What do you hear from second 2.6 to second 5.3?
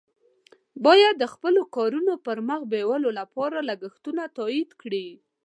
بیولو لپاره لګښتونه تادیه کړي.